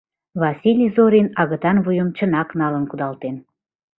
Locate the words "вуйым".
1.85-2.09